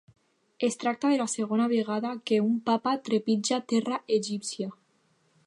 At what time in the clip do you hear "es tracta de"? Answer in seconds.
0.67-1.19